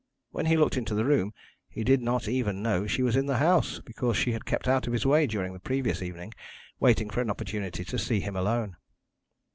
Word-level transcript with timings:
When 0.31 0.47
he 0.47 0.57
looked 0.57 0.77
into 0.77 0.95
the 0.95 1.05
room 1.05 1.31
he 1.69 1.83
did 1.83 2.01
not 2.01 2.27
even 2.27 2.63
know 2.63 2.87
she 2.87 3.03
was 3.03 3.15
in 3.15 3.27
the 3.27 3.37
house, 3.37 3.79
because 3.85 4.17
she 4.17 4.31
had 4.31 4.45
kept 4.47 4.67
out 4.67 4.87
of 4.87 4.93
his 4.93 5.05
way 5.05 5.27
during 5.27 5.53
the 5.53 5.59
previous 5.59 6.01
evening, 6.01 6.33
waiting 6.79 7.07
for 7.11 7.21
an 7.21 7.29
opportunity 7.29 7.85
to 7.85 7.99
see 7.99 8.19
him 8.19 8.35
alone. 8.35 8.77